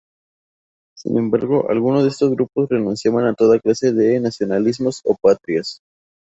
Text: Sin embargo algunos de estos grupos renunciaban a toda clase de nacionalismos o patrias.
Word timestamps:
Sin 0.97 1.15
embargo 1.19 1.69
algunos 1.69 2.01
de 2.01 2.09
estos 2.09 2.31
grupos 2.31 2.69
renunciaban 2.69 3.27
a 3.27 3.35
toda 3.35 3.59
clase 3.59 3.91
de 3.91 4.19
nacionalismos 4.19 5.01
o 5.05 5.13
patrias. 5.15 5.79